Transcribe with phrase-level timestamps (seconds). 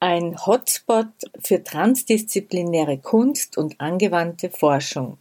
[0.00, 5.18] ein Hotspot für transdisziplinäre Kunst und angewandte Forschung.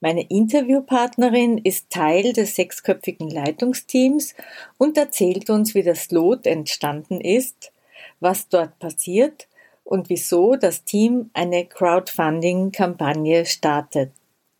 [0.00, 4.34] Meine Interviewpartnerin ist Teil des sechsköpfigen Leitungsteams
[4.78, 7.72] und erzählt uns, wie das Lot entstanden ist,
[8.20, 9.46] was dort passiert
[9.84, 14.10] und wieso das Team eine Crowdfunding-Kampagne startet.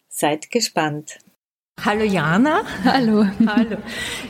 [0.09, 1.18] Seid gespannt.
[1.82, 2.62] Hallo Jana.
[2.84, 3.26] Hallo.
[3.46, 3.78] Hallo.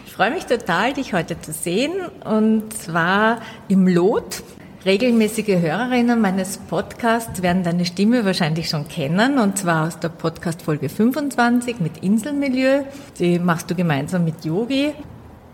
[0.07, 1.93] Ich freue mich total, dich heute zu sehen
[2.25, 4.43] und zwar im Lot.
[4.85, 10.61] Regelmäßige Hörerinnen meines Podcasts werden deine Stimme wahrscheinlich schon kennen, und zwar aus der Podcast
[10.61, 12.83] Folge 25 mit Inselmilieu.
[13.19, 14.93] Die machst du gemeinsam mit Yogi.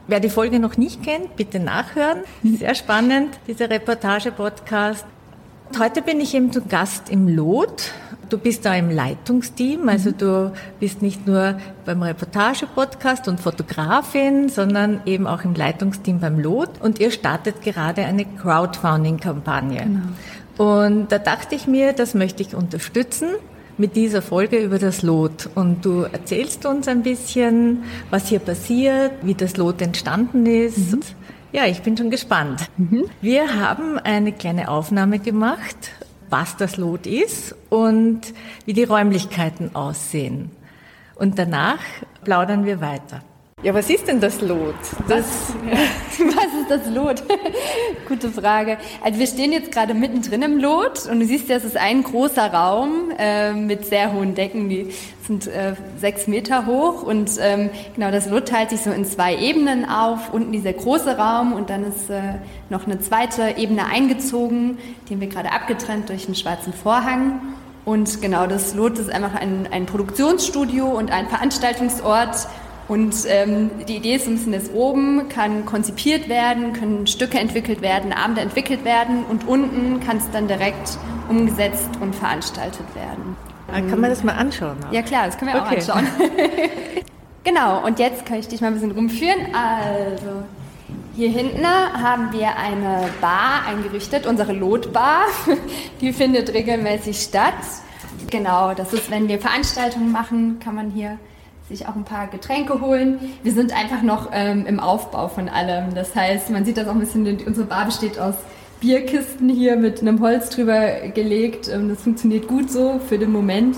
[0.09, 2.25] Wer die Folge noch nicht kennt, bitte nachhören.
[2.43, 5.07] Sehr spannend, dieser Reportage-Podcast.
[5.79, 7.93] Heute bin ich eben zu Gast im Lot
[8.31, 15.01] Du bist da im Leitungsteam, also du bist nicht nur beim Reportage-Podcast und Fotografin, sondern
[15.05, 19.81] eben auch im Leitungsteam beim LOT und ihr startet gerade eine Crowdfunding-Kampagne.
[19.81, 20.85] Genau.
[20.85, 23.31] Und da dachte ich mir, das möchte ich unterstützen
[23.79, 25.49] mit dieser Folge über das Lot.
[25.57, 30.93] Und du erzählst uns ein bisschen, was hier passiert, wie das Lot entstanden ist.
[30.93, 31.01] Mhm.
[31.53, 32.69] Ja, ich bin schon gespannt.
[32.77, 33.05] Mhm.
[33.21, 35.93] Wir haben eine kleine Aufnahme gemacht
[36.31, 38.21] was das Lot ist und
[38.65, 40.51] wie die Räumlichkeiten aussehen.
[41.17, 41.81] Und danach
[42.25, 43.23] plaudern wir weiter.
[43.63, 44.75] Ja, was ist denn das Lot?
[45.07, 45.53] Das,
[46.19, 47.23] was ist das Lot?
[48.09, 48.79] Gute Frage.
[49.05, 52.03] Also wir stehen jetzt gerade mittendrin im Lot und du siehst ja, es ist ein
[52.03, 54.95] großer Raum äh, mit sehr hohen Decken, die
[55.27, 59.37] sind äh, sechs Meter hoch und ähm, genau das Lot teilt sich so in zwei
[59.37, 60.33] Ebenen auf.
[60.33, 62.37] Unten dieser große Raum und dann ist äh,
[62.71, 64.79] noch eine zweite Ebene eingezogen,
[65.11, 67.43] den wir gerade abgetrennt durch einen schwarzen Vorhang.
[67.85, 72.49] Und genau, das Lot ist einfach ein, ein Produktionsstudio und ein Veranstaltungsort
[72.91, 77.83] und ähm, die Idee ist ein bisschen, dass oben kann konzipiert werden, können Stücke entwickelt
[77.83, 80.99] werden, Abende entwickelt werden und unten kann es dann direkt
[81.29, 83.37] umgesetzt und veranstaltet werden.
[83.69, 84.77] Dann kann man das mal anschauen?
[84.89, 84.93] Auch.
[84.93, 85.69] Ja klar, das können wir okay.
[85.69, 86.09] auch anschauen.
[87.45, 89.55] genau, und jetzt kann ich dich mal ein bisschen rumführen.
[89.55, 90.43] Also,
[91.15, 95.27] hier hinten haben wir eine Bar eingerichtet, unsere Lotbar.
[96.01, 97.55] Die findet regelmäßig statt.
[98.33, 101.19] Genau, das ist, wenn wir Veranstaltungen machen, kann man hier
[101.71, 103.19] sich auch ein paar Getränke holen.
[103.43, 105.95] Wir sind einfach noch ähm, im Aufbau von allem.
[105.95, 108.35] Das heißt, man sieht das auch ein bisschen, unsere Bar besteht aus
[108.81, 111.69] Bierkisten hier mit einem Holz drüber gelegt.
[111.69, 113.77] Das funktioniert gut so für den Moment.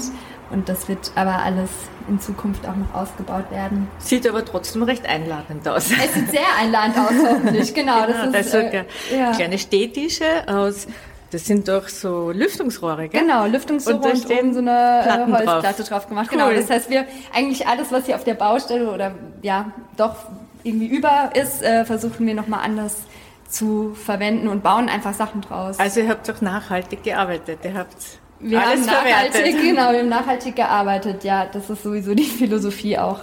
[0.50, 1.70] Und das wird aber alles
[2.08, 3.88] in Zukunft auch noch ausgebaut werden.
[3.98, 5.90] Sieht aber trotzdem recht einladend aus.
[5.90, 7.74] Es sieht sehr einladend aus, hoffentlich.
[7.74, 8.84] Genau, genau das ist, ist äh,
[9.16, 9.32] ja.
[9.32, 10.86] kleine Städtische aus
[11.32, 13.22] das sind doch so Lüftungsrohre, gell?
[13.22, 16.30] Genau, Lüftungsrohre und, und oben so eine äh, Platten Holzplatte drauf, drauf gemacht.
[16.30, 16.50] Genau, cool.
[16.50, 20.16] Genau, das heißt, wir eigentlich alles, was hier auf der Baustelle oder ja, doch
[20.62, 22.98] irgendwie über ist, äh, versuchen wir nochmal anders
[23.48, 25.78] zu verwenden und bauen einfach Sachen draus.
[25.78, 27.96] Also ihr habt doch nachhaltig gearbeitet, ihr habt
[28.40, 29.62] wir alles haben nachhaltig, verwertet.
[29.62, 33.20] genau, wir haben nachhaltig gearbeitet, ja, das ist sowieso die Philosophie auch,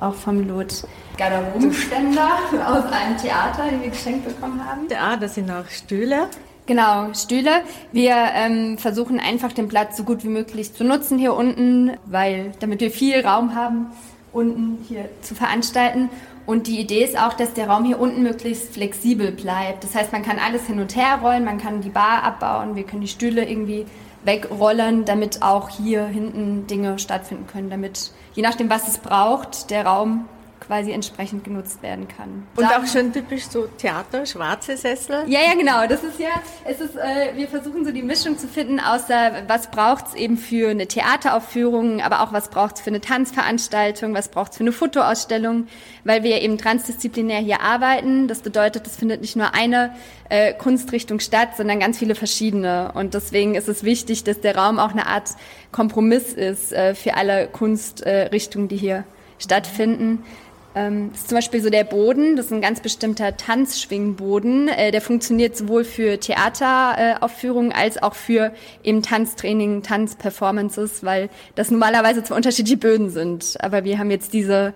[0.00, 0.84] auch vom Lot.
[1.16, 2.28] Garderobenständer
[2.66, 4.88] aus einem Theater, die wir geschenkt bekommen haben.
[4.90, 6.28] Ja, das sind auch Stühle.
[6.66, 7.50] Genau, Stühle.
[7.90, 12.52] Wir ähm, versuchen einfach den Platz so gut wie möglich zu nutzen hier unten, weil
[12.60, 13.86] damit wir viel Raum haben,
[14.32, 16.08] unten hier zu veranstalten.
[16.46, 19.82] Und die Idee ist auch, dass der Raum hier unten möglichst flexibel bleibt.
[19.82, 22.84] Das heißt, man kann alles hin und her rollen, man kann die Bar abbauen, wir
[22.84, 23.84] können die Stühle irgendwie
[24.24, 29.86] wegrollen, damit auch hier hinten Dinge stattfinden können, damit je nachdem, was es braucht, der
[29.86, 30.26] Raum
[30.66, 32.46] quasi entsprechend genutzt werden kann.
[32.56, 35.24] Und Dann, auch schon typisch so Theater, schwarze Sessel?
[35.26, 35.86] Ja, ja, genau.
[35.86, 36.30] Das ist ja,
[36.64, 40.36] es ist, äh, wir versuchen so die Mischung zu finden, außer was braucht es eben
[40.36, 44.64] für eine Theateraufführung, aber auch was braucht es für eine Tanzveranstaltung, was braucht es für
[44.64, 45.66] eine Fotoausstellung,
[46.04, 48.28] weil wir eben transdisziplinär hier arbeiten.
[48.28, 49.94] Das bedeutet, es findet nicht nur eine
[50.28, 52.92] äh, Kunstrichtung statt, sondern ganz viele verschiedene.
[52.94, 55.30] Und deswegen ist es wichtig, dass der Raum auch eine Art
[55.72, 59.04] Kompromiss ist äh, für alle Kunstrichtungen, die hier
[59.38, 60.24] stattfinden.
[60.74, 64.68] Ähm, das ist zum Beispiel so der Boden, das ist ein ganz bestimmter Tanzschwingboden.
[64.68, 68.52] Äh, der funktioniert sowohl für Theateraufführungen als auch für
[68.82, 74.72] eben Tanztraining, Tanzperformances, weil das normalerweise zwar unterschiedliche Böden sind, aber wir haben jetzt diese,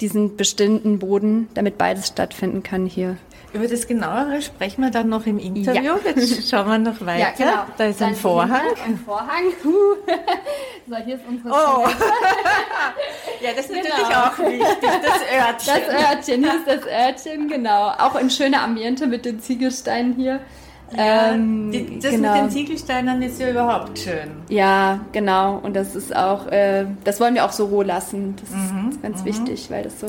[0.00, 3.16] diesen bestimmten Boden, damit beides stattfinden kann hier.
[3.52, 5.82] Über das Genauere sprechen wir dann noch im Interview.
[5.82, 5.98] Ja.
[6.04, 7.18] Jetzt schauen wir noch weiter.
[7.18, 7.64] Ja, genau.
[7.78, 8.60] Da ist dann ein Vorhang.
[8.84, 9.44] Ein Vorhang.
[10.86, 11.88] so, hier ist unsere Oh.
[13.40, 13.88] ja, das ist genau.
[13.88, 15.82] natürlich auch wichtig, das Örtchen.
[15.86, 17.88] Das Örtchen, hier ist das Örtchen, genau.
[17.98, 20.40] Auch ein schöner Ambiente mit den Ziegelsteinen hier.
[20.96, 22.32] Ja, ähm, die, das genau.
[22.32, 24.30] mit den Ziegelsteinen ist ja überhaupt schön.
[24.48, 25.58] Ja, genau.
[25.58, 28.36] Und das ist auch, äh, das wollen wir auch so roh lassen.
[28.40, 29.26] Das mhm, ist ganz mhm.
[29.26, 30.06] wichtig, weil das so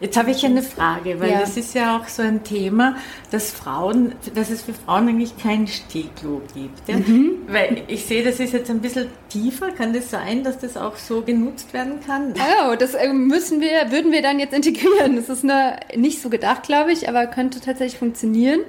[0.00, 1.40] Jetzt habe ich eine Frage, weil ja.
[1.40, 2.96] das ist ja auch so ein Thema,
[3.32, 6.88] dass Frauen, dass es für Frauen eigentlich kein Steglo gibt.
[6.88, 6.96] Ja?
[6.96, 7.38] Mhm.
[7.48, 9.72] Weil ich sehe, das ist jetzt ein bisschen tiefer.
[9.72, 12.34] Kann das sein, dass das auch so genutzt werden kann?
[12.34, 15.16] Oh, das äh, müssen wir, würden wir dann jetzt integrieren.
[15.16, 18.60] Das ist eine, nicht so gedacht, glaube ich, aber könnte tatsächlich funktionieren.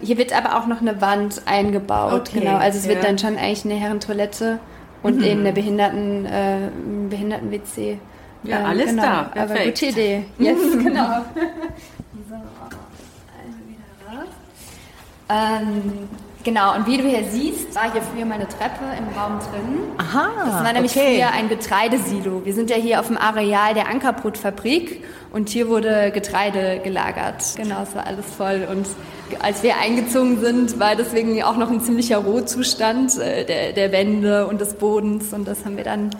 [0.00, 2.28] Hier wird aber auch noch eine Wand eingebaut.
[2.28, 2.56] Okay, genau.
[2.56, 2.90] Also es ja.
[2.90, 4.60] wird dann schon eigentlich eine Herrentoilette
[5.02, 5.24] und mhm.
[5.24, 6.70] eben eine Behinderten, äh,
[7.10, 7.98] Behinderten-WC.
[8.46, 9.02] Ja, ähm, alles genau.
[9.02, 9.22] da.
[9.24, 9.50] Perfekt.
[9.50, 10.24] Aber gute Idee.
[10.38, 11.08] Yes, genau.
[12.28, 14.28] so, also wieder raus.
[15.28, 16.08] Ähm,
[16.44, 19.78] genau, und wie du hier siehst, war hier früher meine Treppe im Raum drin.
[19.98, 20.28] Aha.
[20.44, 21.16] Das war nämlich okay.
[21.16, 22.44] früher ein Getreidesilo.
[22.44, 25.02] Wir sind ja hier auf dem Areal der Ankerbrotfabrik
[25.32, 27.42] und hier wurde Getreide gelagert.
[27.56, 28.66] Genau, es war alles voll.
[28.70, 28.86] Und
[29.40, 34.46] als wir eingezogen sind, war deswegen auch noch ein ziemlicher Rohzustand äh, der, der Wände
[34.46, 35.32] und des Bodens.
[35.32, 36.10] Und das haben wir dann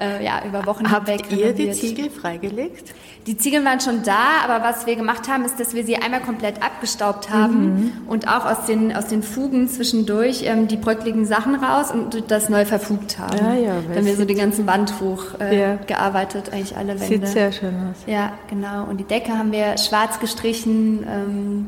[0.00, 2.94] äh, ja, über Wochen Habt hinweg Habt ihr die Ziegel freigelegt?
[3.26, 6.20] Die Ziegel waren schon da, aber was wir gemacht haben, ist, dass wir sie einmal
[6.20, 7.92] komplett abgestaubt haben mhm.
[8.08, 12.48] und auch aus den, aus den Fugen zwischendurch ähm, die bröckligen Sachen raus und das
[12.48, 13.36] neu verfugt haben.
[13.38, 15.74] Ja, ja, Dann haben wir so die ganze Wand hoch äh, ja.
[15.86, 17.06] gearbeitet, eigentlich alle Wände.
[17.06, 17.96] Sieht sehr schön aus.
[18.06, 18.84] Ja, genau.
[18.84, 21.06] Und die Decke haben wir schwarz gestrichen.
[21.08, 21.66] Ähm,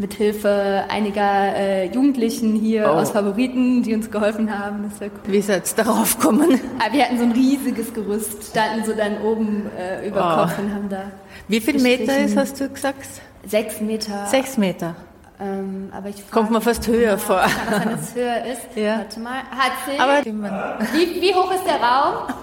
[0.00, 2.96] mit Hilfe einiger äh, Jugendlichen hier oh.
[2.96, 4.90] aus Favoriten, die uns geholfen haben.
[4.98, 5.10] Das cool.
[5.26, 6.58] Wie soll es darauf kommen?
[6.82, 10.40] Aber wir hatten so ein riesiges Gerüst, standen so dann oben äh, über oh.
[10.40, 11.12] Kopf und haben da.
[11.48, 13.06] Wie viel Meter ist, hast du gesagt?
[13.46, 14.26] Sechs Meter.
[14.26, 14.96] Sechs Meter.
[15.38, 17.40] Ähm, aber ich Kommt man fast höher vor.
[17.40, 18.62] Kann wenn es höher ist.
[18.76, 18.98] Ja.
[18.98, 19.38] Warte mal.
[19.50, 19.98] Hat sie.
[19.98, 22.26] Aber wie, wie hoch ist der Raum?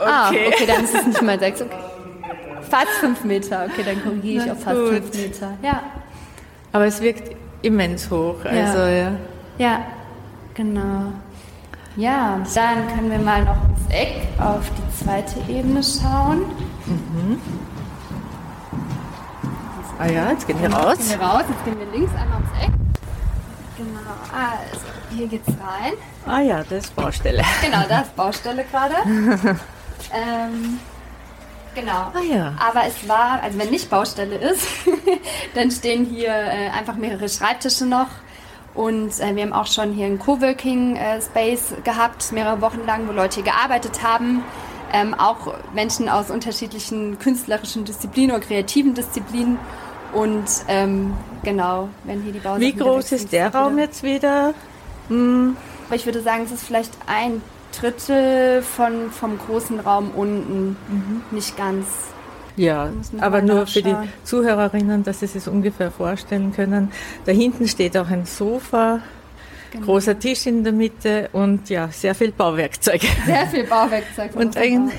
[0.00, 0.08] Okay.
[0.10, 1.60] Ah, okay, dann ist es nicht mal sechs.
[1.70, 1.99] Okay.
[2.70, 3.66] Fast fünf Meter.
[3.70, 4.88] Okay, dann korrigiere ich auf fast gut.
[4.90, 5.52] fünf Meter.
[5.62, 5.82] Ja.
[6.72, 8.36] Aber es wirkt immens hoch.
[8.44, 8.88] Also, ja.
[8.88, 9.12] ja.
[9.58, 9.86] ja.
[10.54, 11.12] genau.
[11.96, 16.42] Ja, dann können wir mal noch ins Eck auf die zweite Ebene schauen.
[16.86, 17.40] Mhm.
[19.98, 20.96] Ah ja, jetzt gehen wir raus.
[20.98, 22.70] Jetzt gehen wir raus, jetzt gehen wir links einmal ums Eck.
[23.76, 25.92] Genau, also hier geht's rein.
[26.26, 27.42] Ah ja, das ist Baustelle.
[27.62, 28.94] Genau, das ist Baustelle gerade.
[30.14, 30.78] ähm,
[31.74, 32.12] Genau.
[32.12, 32.54] Ah, ja.
[32.58, 34.66] Aber es war, also wenn nicht Baustelle ist,
[35.54, 38.08] dann stehen hier äh, einfach mehrere Schreibtische noch.
[38.74, 43.08] Und äh, wir haben auch schon hier einen Coworking äh, Space gehabt, mehrere Wochen lang,
[43.08, 44.42] wo Leute hier gearbeitet haben.
[44.92, 49.58] Ähm, auch Menschen aus unterschiedlichen künstlerischen Disziplinen oder kreativen Disziplinen.
[50.12, 51.14] Und ähm,
[51.44, 54.54] genau, wenn hier die Bausachen Wie groß ist der Raum jetzt wieder?
[55.08, 55.56] Hm.
[55.86, 57.42] Aber ich würde sagen, es ist vielleicht ein
[57.78, 60.76] Drittel von, vom großen Raum unten.
[60.88, 61.22] Mhm.
[61.30, 61.86] Nicht ganz.
[62.56, 62.90] Ja,
[63.20, 63.94] aber nur für die
[64.24, 66.92] Zuhörerinnen, dass sie sich ungefähr vorstellen können.
[67.24, 69.00] Da hinten steht auch ein Sofa,
[69.70, 69.86] genau.
[69.86, 73.00] großer Tisch in der Mitte und ja, sehr viel Bauwerkzeug.
[73.24, 74.34] Sehr viel Bauwerkzeug.
[74.34, 74.90] und, ein,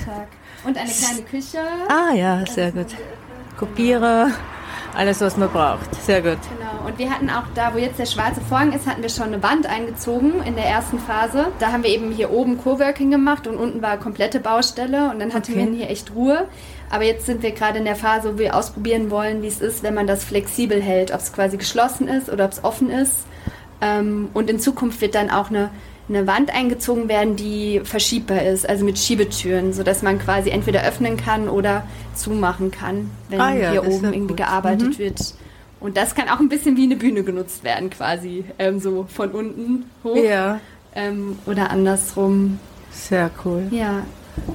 [0.64, 1.60] und eine kleine Küche.
[1.88, 2.88] Ah ja, sehr gut.
[3.60, 4.32] Kopierer
[4.96, 5.94] alles, was man braucht.
[6.04, 6.38] Sehr gut.
[6.58, 6.88] Genau.
[6.88, 9.44] Und wir hatten auch da, wo jetzt der schwarze Vorhang ist, hatten wir schon eine
[9.44, 11.48] Wand eingezogen in der ersten Phase.
[11.60, 15.34] Da haben wir eben hier oben Coworking gemacht und unten war komplette Baustelle und dann
[15.34, 15.68] hatten okay.
[15.68, 16.48] wir hier echt Ruhe.
[16.90, 19.84] Aber jetzt sind wir gerade in der Phase, wo wir ausprobieren wollen, wie es ist,
[19.84, 23.26] wenn man das flexibel hält, ob es quasi geschlossen ist oder ob es offen ist.
[23.82, 25.72] Ähm, und in Zukunft wird dann auch eine
[26.10, 31.18] eine Wand eingezogen werden, die verschiebbar ist, also mit Schiebetüren, sodass man quasi entweder öffnen
[31.18, 31.86] kann oder
[32.16, 34.38] zumachen kann, wenn ah ja, hier oben irgendwie gut.
[34.38, 34.98] gearbeitet mhm.
[34.98, 35.34] wird.
[35.80, 39.32] Und das kann auch ein bisschen wie eine Bühne genutzt werden, quasi ähm, so von
[39.32, 40.16] unten hoch.
[40.16, 40.60] Ja.
[40.94, 42.60] Ähm, oder andersrum.
[42.92, 43.68] Sehr cool.
[43.72, 44.04] Ja.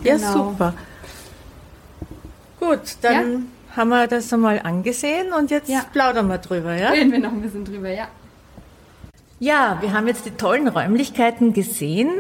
[0.04, 0.32] Ja, genau.
[0.50, 0.74] super.
[2.60, 3.76] Gut, dann ja?
[3.76, 6.90] haben wir das einmal angesehen und jetzt plaudern wir drüber, ja?
[6.90, 8.08] Reden wir noch ein bisschen drüber, ja.
[9.38, 12.10] Ja, wir haben jetzt die tollen Räumlichkeiten gesehen.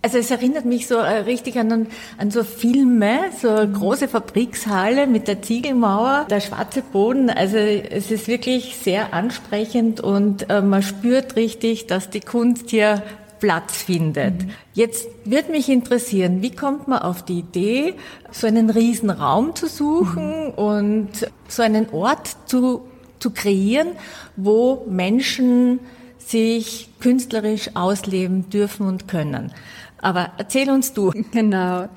[0.00, 1.86] Also es erinnert mich so äh, richtig an,
[2.18, 7.28] an so Filme, so eine große Fabrikshalle mit der Ziegelmauer, der schwarze Boden.
[7.28, 13.02] Also es ist wirklich sehr ansprechend und äh, man spürt richtig, dass die Kunst hier
[13.38, 14.42] Platz findet.
[14.42, 14.50] Mhm.
[14.72, 17.94] Jetzt wird mich interessieren, wie kommt man auf die Idee,
[18.30, 20.54] so einen riesen Raum zu suchen mhm.
[20.54, 21.10] und
[21.46, 22.82] so einen Ort zu,
[23.18, 23.88] zu kreieren,
[24.36, 25.80] wo Menschen
[26.32, 29.52] sich künstlerisch ausleben dürfen und können.
[30.00, 31.12] Aber erzähl uns du.
[31.32, 31.88] Genau.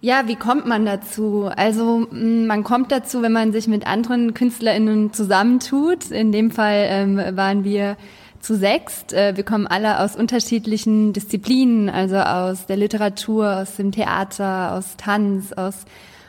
[0.00, 1.50] Ja, wie kommt man dazu?
[1.56, 6.10] Also mm, man kommt dazu, wenn man sich mit anderen KünstlerInnen zusammentut.
[6.10, 7.96] In dem Fall ähm, waren wir
[8.40, 9.14] zu sechst.
[9.14, 14.98] Äh, wir kommen alle aus unterschiedlichen Disziplinen, also aus der Literatur, aus dem Theater, aus
[14.98, 15.86] Tanz, aus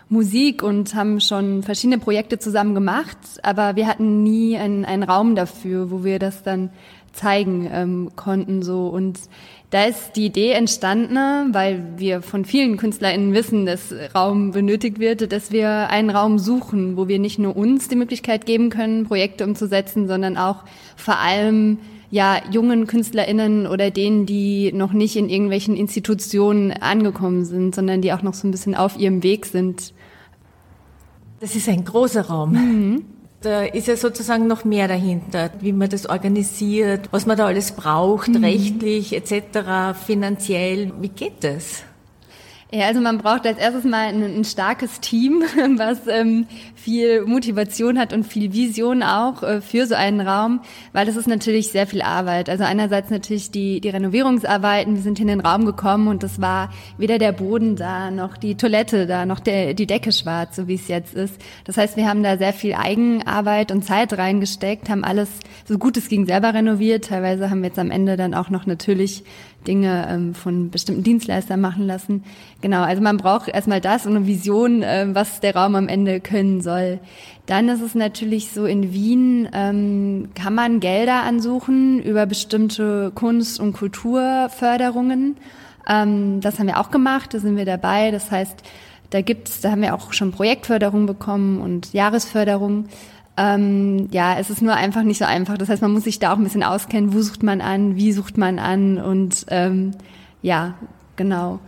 [0.08, 5.36] Musik und haben schon verschiedene Projekte zusammen gemacht, aber wir hatten nie einen, einen Raum
[5.36, 6.70] dafür, wo wir das dann
[7.16, 9.20] zeigen ähm, konnten so und
[9.72, 15.32] da ist die Idee entstanden, weil wir von vielen KünstlerInnen wissen, dass Raum benötigt wird,
[15.32, 19.44] dass wir einen Raum suchen, wo wir nicht nur uns die Möglichkeit geben können, Projekte
[19.44, 20.64] umzusetzen, sondern auch
[20.96, 21.80] vor allem
[22.12, 28.14] ja jungen KünstlerInnen oder denen, die noch nicht in irgendwelchen Institutionen angekommen sind, sondern die
[28.14, 29.94] auch noch so ein bisschen auf ihrem Weg sind.
[31.40, 32.52] Das ist ein großer Raum.
[32.52, 33.06] Mhm.
[33.46, 37.74] Da ist ja sozusagen noch mehr dahinter, wie man das organisiert, was man da alles
[37.74, 38.44] braucht, mhm.
[38.44, 40.92] rechtlich etc., finanziell.
[41.00, 41.84] Wie geht das?
[42.72, 45.44] Ja, also man braucht als erstes mal ein, ein starkes Team,
[45.78, 51.06] was ähm, viel Motivation hat und viel Vision auch äh, für so einen Raum, weil
[51.06, 52.50] das ist natürlich sehr viel Arbeit.
[52.50, 56.72] Also einerseits natürlich die, die Renovierungsarbeiten, wir sind in den Raum gekommen und das war
[56.98, 60.76] weder der Boden da, noch die Toilette da, noch der, die Decke schwarz, so wie
[60.76, 61.40] es jetzt ist.
[61.66, 65.30] Das heißt, wir haben da sehr viel Eigenarbeit und Zeit reingesteckt, haben alles
[65.66, 67.06] so gut es ging selber renoviert.
[67.06, 69.24] Teilweise haben wir jetzt am Ende dann auch noch natürlich
[69.68, 72.24] Dinge ähm, von bestimmten Dienstleistern machen lassen.
[72.62, 76.20] Genau, also man braucht erstmal das und eine Vision, äh, was der Raum am Ende
[76.20, 77.00] können soll.
[77.46, 83.60] Dann ist es natürlich so, in Wien ähm, kann man Gelder ansuchen über bestimmte Kunst-
[83.60, 85.38] und Kulturförderungen.
[85.88, 88.12] Ähm, das haben wir auch gemacht, da sind wir dabei.
[88.12, 88.64] Das heißt,
[89.12, 92.86] da gibt's, da haben wir auch schon Projektförderung bekommen und Jahresförderung.
[93.38, 95.58] Ähm, ja, es ist nur einfach nicht so einfach.
[95.58, 98.14] Das heißt, man muss sich da auch ein bisschen auskennen, wo sucht man an, wie
[98.14, 99.92] sucht man an und ähm,
[100.42, 100.76] ja,
[101.16, 101.60] genau.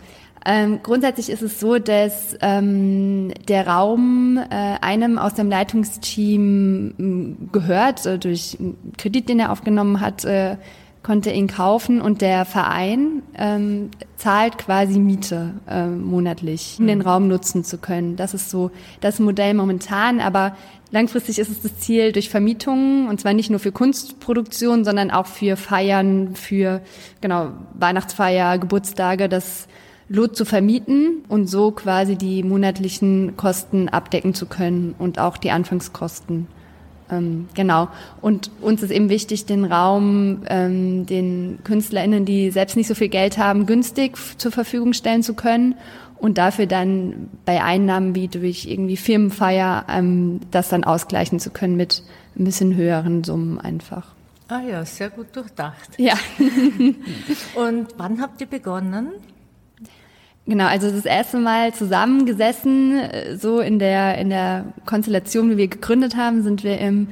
[0.46, 8.06] Ähm, grundsätzlich ist es so, dass ähm, der Raum äh, einem aus dem Leitungsteam gehört,
[8.06, 10.56] äh, durch einen Kredit, den er aufgenommen hat, äh,
[11.08, 17.06] konnte ihn kaufen und der Verein ähm, zahlt quasi Miete äh, monatlich, um den mhm.
[17.06, 18.18] Raum nutzen zu können.
[18.18, 20.58] Das ist so das Modell momentan, aber
[20.92, 25.28] langfristig ist es das Ziel durch Vermietungen und zwar nicht nur für Kunstproduktion, sondern auch
[25.28, 26.82] für Feiern, für
[27.22, 29.70] genau Weihnachtsfeier, Geburtstage, das
[30.10, 35.52] Lot zu vermieten und so quasi die monatlichen Kosten abdecken zu können und auch die
[35.52, 36.48] Anfangskosten.
[37.12, 37.88] Ähm, genau.
[38.22, 43.10] Und uns ist eben wichtig, den Raum ähm, den KünstlerInnen, die selbst nicht so viel
[43.10, 45.76] Geld haben, günstig zur Verfügung stellen zu können
[46.18, 51.78] und dafür dann bei Einnahmen wie durch irgendwie Firmenfeier ähm, das dann ausgleichen zu können
[51.78, 52.04] mit
[52.38, 54.08] ein bisschen höheren Summen einfach.
[54.50, 55.90] Ah ja, sehr gut durchdacht.
[55.98, 56.14] Ja.
[57.56, 59.10] und wann habt ihr begonnen?
[60.48, 65.68] Genau, also das erste Mal zusammengesessen, äh, so in der, in der Konstellation, wie wir
[65.68, 67.10] gegründet haben, sind wir im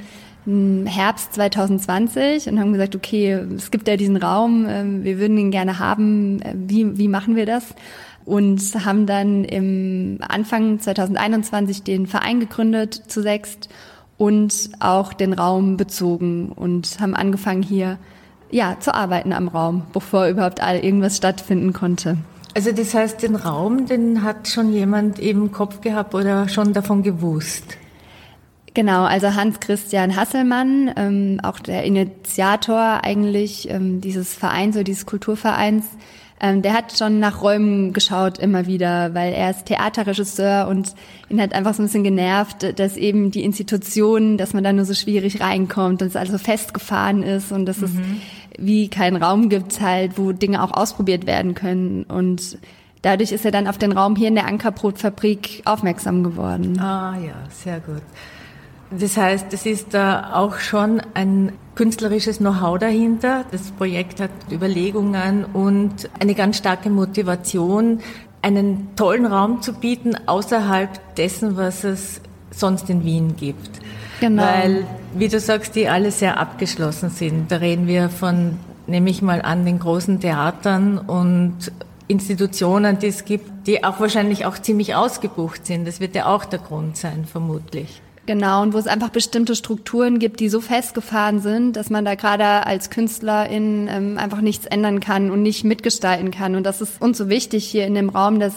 [0.86, 5.52] Herbst 2020 und haben gesagt, okay, es gibt ja diesen Raum, ähm, wir würden ihn
[5.52, 7.76] gerne haben, äh, wie, wie machen wir das?
[8.24, 13.70] Und haben dann im Anfang 2021 den Verein gegründet zu sechst
[14.18, 17.98] und auch den Raum bezogen und haben angefangen hier
[18.50, 22.18] ja zu arbeiten am Raum, bevor überhaupt all irgendwas stattfinden konnte.
[22.56, 27.04] Also das heißt, den Raum, den hat schon jemand im Kopf gehabt oder schon davon
[27.04, 27.78] gewusst?
[28.74, 35.86] Genau, also Hans-Christian Hasselmann, ähm, auch der Initiator eigentlich ähm, dieses Vereins oder dieses Kulturvereins,
[36.40, 40.94] ähm, der hat schon nach Räumen geschaut immer wieder, weil er ist Theaterregisseur und
[41.30, 44.86] ihn hat einfach so ein bisschen genervt, dass eben die Institutionen, dass man da nur
[44.86, 47.86] so schwierig reinkommt, dass es also festgefahren ist und dass mhm.
[47.86, 47.92] es
[48.58, 52.04] wie keinen Raum gibt halt, wo Dinge auch ausprobiert werden können.
[52.04, 52.58] Und
[53.02, 56.80] dadurch ist er dann auf den Raum hier in der Ankerbrotfabrik aufmerksam geworden.
[56.80, 58.02] Ah ja, sehr gut.
[58.92, 63.44] Das heißt, es ist da auch schon ein künstlerisches Know-how dahinter.
[63.52, 68.00] Das Projekt hat Überlegungen und eine ganz starke Motivation,
[68.42, 72.22] einen tollen Raum zu bieten außerhalb dessen, was es
[72.52, 73.82] sonst in Wien gibt.
[74.20, 74.44] Genau.
[74.44, 77.52] Weil, wie du sagst, die alle sehr abgeschlossen sind.
[77.52, 78.58] Da reden wir von,
[78.88, 81.72] nehme ich mal an, den großen Theatern und
[82.08, 85.88] Institutionen, die es gibt, die auch wahrscheinlich auch ziemlich ausgebucht sind.
[85.88, 88.02] Das wird ja auch der Grund sein, vermutlich.
[88.28, 92.16] Genau, und wo es einfach bestimmte Strukturen gibt, die so festgefahren sind, dass man da
[92.16, 96.56] gerade als Künstlerin ähm, einfach nichts ändern kann und nicht mitgestalten kann.
[96.56, 98.56] Und das ist uns so wichtig hier in dem Raum, dass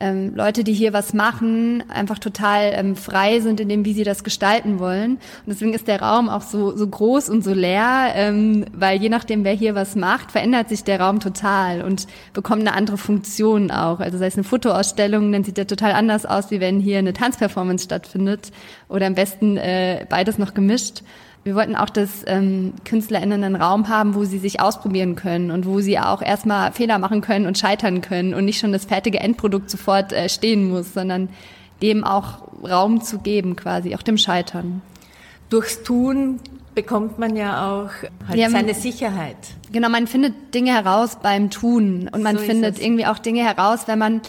[0.00, 4.04] ähm, Leute, die hier was machen, einfach total ähm, frei sind in dem, wie sie
[4.04, 5.12] das gestalten wollen.
[5.12, 9.08] Und deswegen ist der Raum auch so, so groß und so leer, ähm, weil je
[9.08, 13.70] nachdem, wer hier was macht, verändert sich der Raum total und bekommt eine andere Funktion
[13.70, 14.00] auch.
[14.00, 17.12] Also sei es eine Fotoausstellung, dann sieht der total anders aus, wie wenn hier eine
[17.12, 18.52] Tanzperformance stattfindet
[18.88, 21.02] oder am besten äh, beides noch gemischt.
[21.46, 25.64] Wir wollten auch, dass ähm, KünstlerInnen einen Raum haben, wo sie sich ausprobieren können und
[25.64, 29.20] wo sie auch erstmal Fehler machen können und scheitern können und nicht schon das fertige
[29.20, 31.28] Endprodukt sofort äh, stehen muss, sondern
[31.82, 34.82] dem auch Raum zu geben, quasi, auch dem Scheitern.
[35.48, 36.40] Durchs Tun
[36.74, 37.90] bekommt man ja auch
[38.26, 39.36] halt ja, seine Sicherheit.
[39.70, 43.86] Genau, man findet Dinge heraus beim Tun und man so findet irgendwie auch Dinge heraus,
[43.86, 44.20] wenn man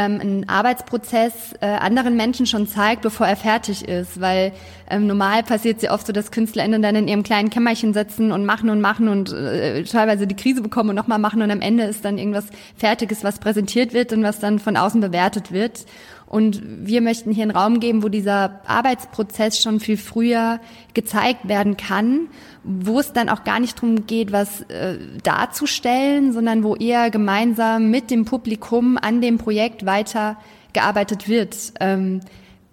[0.00, 4.20] ähm, einen Arbeitsprozess äh, anderen Menschen schon zeigt, bevor er fertig ist.
[4.20, 4.52] Weil
[4.88, 8.46] ähm, normal passiert sehr oft so, dass KünstlerInnen dann in ihrem kleinen Kämmerchen sitzen und
[8.46, 11.84] machen und machen und äh, teilweise die Krise bekommen und nochmal machen und am Ende
[11.84, 15.84] ist dann irgendwas Fertiges, was präsentiert wird und was dann von außen bewertet wird.
[16.30, 20.60] Und wir möchten hier einen Raum geben, wo dieser Arbeitsprozess schon viel früher
[20.94, 22.28] gezeigt werden kann,
[22.62, 27.90] wo es dann auch gar nicht darum geht, was äh, darzustellen, sondern wo eher gemeinsam
[27.90, 30.36] mit dem Publikum an dem Projekt weiter
[30.72, 31.72] gearbeitet wird.
[31.80, 32.20] Ähm,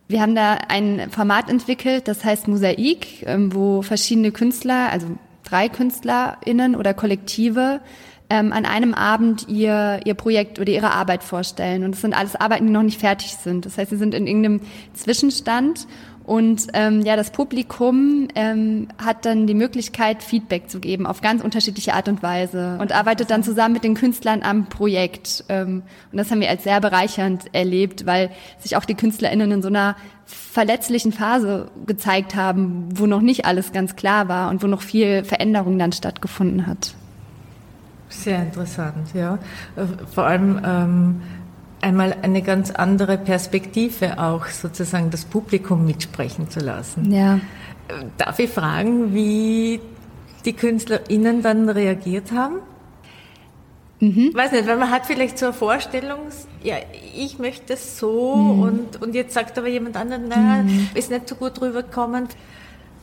[0.08, 5.08] wir haben da ein Format entwickelt, das heißt Mosaik, ähm, wo verschiedene Künstler, also
[5.44, 7.82] drei KünstlerInnen oder Kollektive
[8.30, 11.84] ähm, an einem Abend ihr, ihr Projekt oder ihre Arbeit vorstellen.
[11.84, 13.66] Und das sind alles Arbeiten, die noch nicht fertig sind.
[13.66, 14.62] Das heißt, sie sind in irgendeinem
[14.94, 15.88] Zwischenstand
[16.28, 21.42] und ähm, ja, das Publikum ähm, hat dann die Möglichkeit, Feedback zu geben auf ganz
[21.42, 25.46] unterschiedliche Art und Weise und arbeitet dann zusammen mit den Künstlern am Projekt.
[25.48, 28.30] Ähm, und das haben wir als sehr bereichernd erlebt, weil
[28.60, 33.72] sich auch die KünstlerInnen in so einer verletzlichen Phase gezeigt haben, wo noch nicht alles
[33.72, 36.94] ganz klar war und wo noch viel Veränderung dann stattgefunden hat.
[38.10, 39.38] Sehr interessant, ja.
[40.14, 41.22] Vor allem ähm,
[41.82, 47.12] einmal eine ganz andere Perspektive auch sozusagen das Publikum mitsprechen zu lassen.
[47.12, 47.40] Ja.
[48.18, 49.80] Darf ich fragen, wie
[50.46, 52.56] die KünstlerInnen dann reagiert haben?
[54.00, 54.32] Mhm.
[54.34, 56.20] Weiß nicht, weil man hat vielleicht so eine Vorstellung,
[56.64, 56.76] ja,
[57.16, 58.62] ich möchte es so mhm.
[58.62, 60.90] und, und jetzt sagt aber jemand anderes, naja, mhm.
[60.94, 62.28] ist nicht so gut rübergekommen.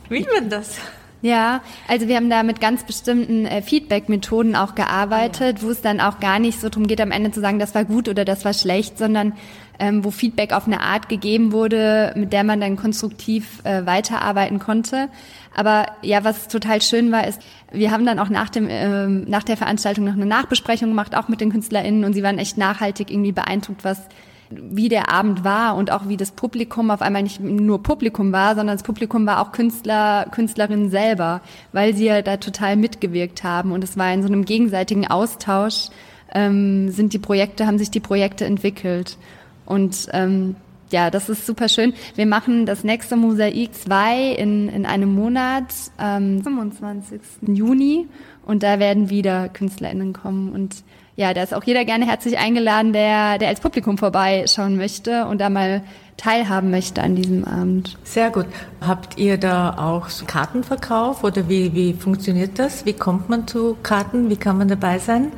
[0.07, 0.77] Will man das?
[1.21, 5.99] Ja, also wir haben da mit ganz bestimmten äh, Feedback-Methoden auch gearbeitet, wo es dann
[5.99, 8.45] auch gar nicht so darum geht, am Ende zu sagen, das war gut oder das
[8.45, 9.33] war schlecht, sondern
[9.79, 14.59] ähm, wo Feedback auf eine Art gegeben wurde, mit der man dann konstruktiv äh, weiterarbeiten
[14.59, 15.09] konnte.
[15.55, 19.43] Aber ja, was total schön war, ist, wir haben dann auch nach dem äh, nach
[19.43, 23.09] der Veranstaltung noch eine Nachbesprechung gemacht, auch mit den KünstlerInnen, und sie waren echt nachhaltig
[23.09, 24.01] irgendwie beeindruckt, was
[24.49, 28.55] wie der Abend war und auch wie das Publikum auf einmal nicht nur Publikum war,
[28.55, 33.71] sondern das Publikum war auch Künstler, Künstlerinnen selber, weil sie ja da total mitgewirkt haben
[33.71, 35.89] und es war in so einem gegenseitigen Austausch
[36.33, 39.17] ähm, sind die Projekte, haben sich die Projekte entwickelt
[39.65, 40.55] und ähm,
[40.91, 41.93] ja, das ist super schön.
[42.15, 45.65] Wir machen das nächste Mosaik 2 in, in einem Monat,
[45.99, 47.19] ähm, 25.
[47.47, 48.07] Juni
[48.45, 50.83] und da werden wieder KünstlerInnen kommen und
[51.15, 55.39] ja, da ist auch jeder gerne herzlich eingeladen, der, der als Publikum vorbeischauen möchte und
[55.39, 55.81] da mal
[56.17, 57.97] teilhaben möchte an diesem Abend.
[58.03, 58.47] Sehr gut.
[58.81, 62.85] Habt ihr da auch Kartenverkauf oder wie, wie funktioniert das?
[62.85, 64.29] Wie kommt man zu Karten?
[64.29, 65.31] Wie kann man dabei sein?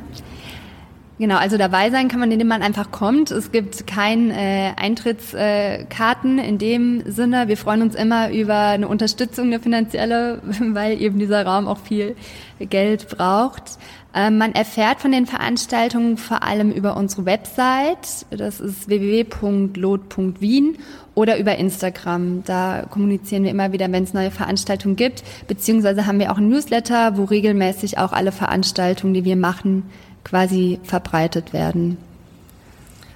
[1.18, 3.32] Genau, also dabei sein kann man, indem man einfach kommt.
[3.32, 7.48] Es gibt kein äh, Eintrittskarten äh, in dem Sinne.
[7.48, 12.14] Wir freuen uns immer über eine Unterstützung, eine finanzielle, weil eben dieser Raum auch viel
[12.60, 13.78] Geld braucht.
[14.18, 20.76] Ähm, man erfährt von den Veranstaltungen vor allem über unsere Website, das ist www.lot.wien
[21.14, 22.42] oder über Instagram.
[22.44, 25.22] Da kommunizieren wir immer wieder, wenn es neue Veranstaltungen gibt.
[25.46, 29.84] Beziehungsweise haben wir auch ein Newsletter, wo regelmäßig auch alle Veranstaltungen, die wir machen,
[30.24, 31.96] quasi verbreitet werden.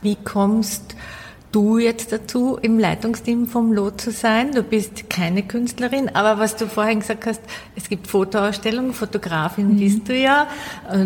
[0.02, 1.21] Wie kommst du
[1.78, 4.52] jetzt dazu, im Leitungsteam vom Lot zu sein?
[4.52, 7.42] Du bist keine Künstlerin, aber was du vorhin gesagt hast,
[7.76, 9.78] es gibt Fotoausstellungen, Fotografin mhm.
[9.78, 10.46] bist du ja,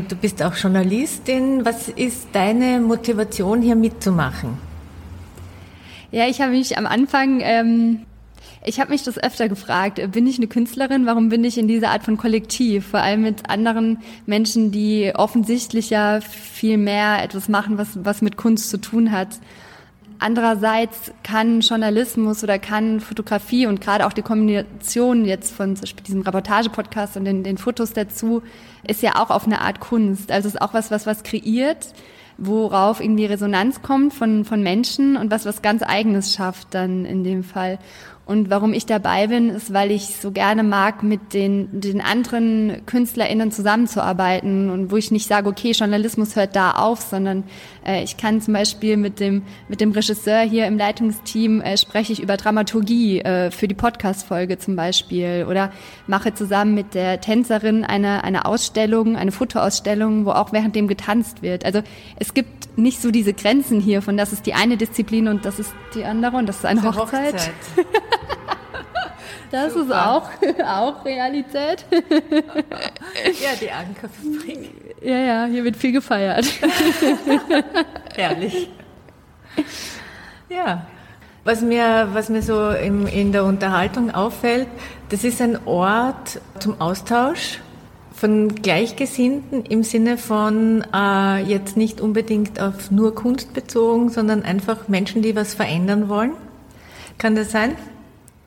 [0.09, 1.65] du bist auch Journalistin.
[1.65, 4.59] Was ist deine Motivation, hier mitzumachen?
[6.13, 8.03] Ja, ich habe mich am Anfang, ähm,
[8.65, 11.07] ich habe mich das öfter gefragt, bin ich eine Künstlerin?
[11.07, 12.87] Warum bin ich in dieser Art von Kollektiv?
[12.87, 18.37] Vor allem mit anderen Menschen, die offensichtlich ja viel mehr etwas machen, was, was mit
[18.37, 19.29] Kunst zu tun hat.
[20.19, 26.05] Andererseits kann Journalismus oder kann Fotografie und gerade auch die Kombination jetzt von zum Beispiel
[26.05, 28.43] diesem Reportage-Podcast und den, den Fotos dazu
[28.87, 30.31] ist ja auch auf eine Art Kunst.
[30.31, 31.93] Also es ist auch was, was was kreiert,
[32.39, 37.23] worauf irgendwie Resonanz kommt von, von Menschen und was was ganz Eigenes schafft dann in
[37.23, 37.79] dem Fall.
[38.27, 42.83] Und warum ich dabei bin, ist, weil ich so gerne mag, mit den, den anderen
[42.85, 47.45] KünstlerInnen zusammenzuarbeiten und wo ich nicht sage, okay, Journalismus hört da auf, sondern
[47.87, 52.13] äh, ich kann zum Beispiel mit dem, mit dem Regisseur hier im Leitungsteam äh, spreche
[52.13, 55.71] ich über Dramaturgie äh, für die Podcast-Folge zum Beispiel oder
[56.09, 61.65] mache zusammen mit der Tänzerin eine, eine Ausstellung, eine Fotoausstellung, wo auch währenddem getanzt wird.
[61.65, 61.81] Also
[62.19, 65.61] es gibt nicht so diese Grenzen hier von das ist die eine Disziplin und das
[65.61, 67.35] ist die andere und das ist eine Hochzeit.
[67.35, 67.55] Hochzeit.
[69.51, 69.85] Das Super.
[69.85, 71.85] ist auch, auch Realität.
[73.43, 74.71] Ja, die Ankerfabrik.
[75.03, 76.47] Ja, ja, hier wird viel gefeiert.
[78.17, 78.69] Herrlich.
[80.49, 80.87] Ja.
[81.45, 84.69] Was mir, was mir so in, in der Unterhaltung auffällt,
[85.09, 87.61] das ist ein Ort zum Austausch
[88.13, 94.89] von Gleichgesinnten im Sinne von äh, jetzt nicht unbedingt auf nur Kunst bezogen, sondern einfach
[94.89, 96.33] Menschen, die was verändern wollen.
[97.19, 97.77] Kann das sein?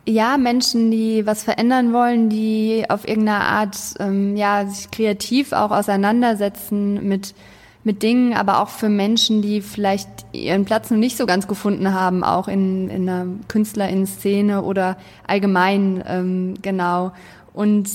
[0.10, 5.72] Ja, Menschen, die was verändern wollen, die auf irgendeine Art ähm, ja, sich kreativ auch
[5.72, 7.36] auseinandersetzen mit,
[7.84, 11.94] mit Dingen, aber auch für Menschen, die vielleicht ihren Platz noch nicht so ganz gefunden
[11.94, 17.12] haben, auch in, in einer Künstlerinnen-Szene oder allgemein, ähm, genau.
[17.54, 17.90] Und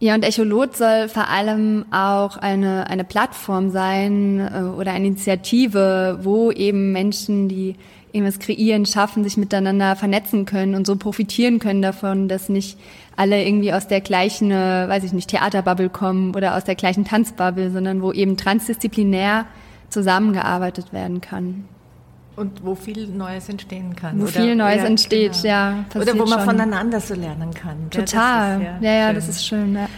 [0.00, 6.20] ja, und Echolot soll vor allem auch eine, eine Plattform sein äh, oder eine Initiative,
[6.22, 7.76] wo eben Menschen, die
[8.12, 12.78] irgendwas kreieren, schaffen, sich miteinander vernetzen können und so profitieren können davon, dass nicht
[13.16, 17.04] alle irgendwie aus der gleichen, äh, weiß ich nicht, Theaterbubble kommen oder aus der gleichen
[17.04, 19.46] Tanzbubble, sondern wo eben transdisziplinär
[19.90, 21.64] zusammengearbeitet werden kann.
[22.36, 24.20] Und wo viel Neues entstehen kann.
[24.20, 24.32] Wo oder?
[24.32, 25.48] viel Neues ja, entsteht, genau.
[25.48, 25.84] ja.
[25.96, 26.40] Oder wo man schon.
[26.42, 27.90] voneinander so lernen kann.
[27.90, 28.62] Total.
[28.62, 29.74] Ja, ist, ja, ja, das ist schön.
[29.74, 29.88] Ja.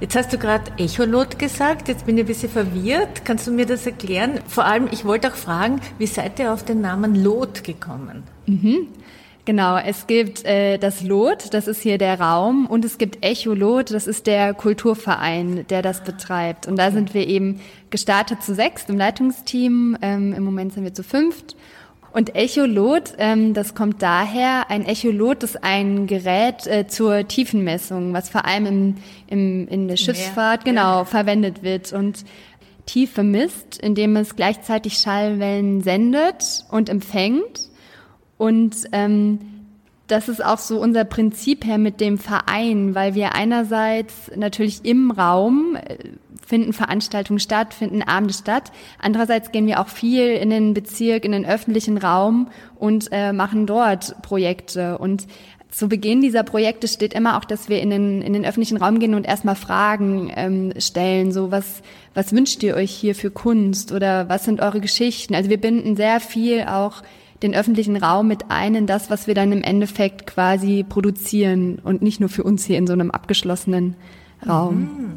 [0.00, 3.26] Jetzt hast du gerade Echolot gesagt, jetzt bin ich ein bisschen verwirrt.
[3.26, 4.40] Kannst du mir das erklären?
[4.48, 8.22] Vor allem, ich wollte auch fragen, wie seid ihr auf den Namen Lot gekommen?
[8.46, 8.88] Mhm.
[9.44, 13.90] Genau, es gibt äh, das Lot, das ist hier der Raum, und es gibt Echolot,
[13.90, 16.66] das ist der Kulturverein, der das betreibt.
[16.66, 17.60] Und da sind wir eben
[17.90, 19.98] gestartet zu sechst im Leitungsteam.
[20.00, 21.56] Ähm, Im Moment sind wir zu fünft.
[22.12, 28.28] Und Echolot, ähm, das kommt daher, ein Echolot ist ein Gerät äh, zur Tiefenmessung, was
[28.28, 28.94] vor allem im,
[29.30, 30.74] im, in der Schiffsfahrt Meer.
[30.74, 31.04] genau ja.
[31.06, 31.92] verwendet wird.
[31.92, 32.24] Und
[32.86, 37.70] Tiefe misst, indem es gleichzeitig Schallwellen sendet und empfängt.
[38.36, 39.38] Und ähm,
[40.08, 45.12] das ist auch so unser Prinzip her mit dem Verein, weil wir einerseits natürlich im
[45.12, 45.96] Raum äh,
[46.44, 48.72] finden Veranstaltungen statt, finden Abende statt.
[48.98, 53.66] Andererseits gehen wir auch viel in den Bezirk, in den öffentlichen Raum und äh, machen
[53.66, 54.98] dort Projekte.
[54.98, 55.28] Und
[55.70, 58.98] zu Beginn dieser Projekte steht immer auch, dass wir in den, in den öffentlichen Raum
[58.98, 63.92] gehen und erstmal Fragen ähm, stellen, so was, was wünscht ihr euch hier für Kunst
[63.92, 65.34] oder was sind eure Geschichten?
[65.34, 67.02] Also wir binden sehr viel auch
[67.42, 72.02] den öffentlichen Raum mit ein in das, was wir dann im Endeffekt quasi produzieren und
[72.02, 73.94] nicht nur für uns hier in so einem abgeschlossenen
[74.46, 74.76] Raum.
[74.76, 75.16] Mhm.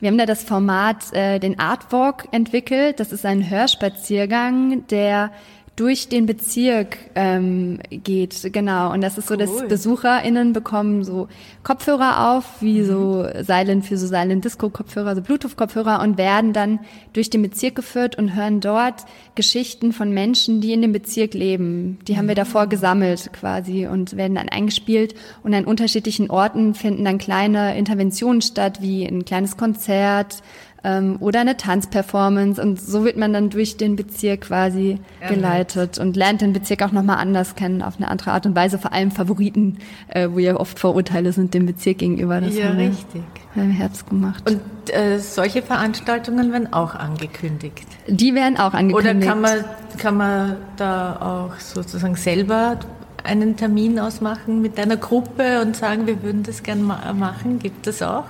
[0.00, 3.00] Wir haben da das Format, äh, den Artwalk entwickelt.
[3.00, 5.30] Das ist ein Hörspaziergang, der
[5.76, 8.92] durch den Bezirk ähm, geht, genau.
[8.92, 9.38] Und das ist so, cool.
[9.38, 11.26] dass BesucherInnen bekommen so
[11.64, 12.86] Kopfhörer auf, wie mhm.
[12.86, 16.78] so Silent für so Silent Disco Kopfhörer, so Bluetooth Kopfhörer und werden dann
[17.12, 21.98] durch den Bezirk geführt und hören dort Geschichten von Menschen, die in dem Bezirk leben.
[22.06, 27.04] Die haben wir davor gesammelt quasi und werden dann eingespielt und an unterschiedlichen Orten finden
[27.04, 30.36] dann kleine Interventionen statt, wie ein kleines Konzert,
[30.84, 35.98] ähm, oder eine Tanzperformance und so wird man dann durch den Bezirk quasi ja, geleitet
[35.98, 38.92] und lernt den Bezirk auch nochmal anders kennen, auf eine andere Art und Weise, vor
[38.92, 42.40] allem Favoriten, äh, wo ja oft Vorurteile sind dem Bezirk gegenüber.
[42.40, 43.22] Das ja, haben wir, richtig.
[43.56, 44.48] Haben wir Herbst gemacht.
[44.48, 47.86] Und äh, solche Veranstaltungen werden auch angekündigt?
[48.06, 49.16] Die werden auch angekündigt.
[49.16, 49.64] Oder kann man,
[49.96, 51.16] kann man da
[51.50, 52.78] auch sozusagen selber
[53.22, 57.58] einen Termin ausmachen mit einer Gruppe und sagen, wir würden das gerne machen?
[57.58, 58.24] Gibt es auch?